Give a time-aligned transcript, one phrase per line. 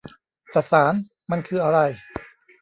[0.53, 0.93] สสาร
[1.31, 1.79] มันคืออะไร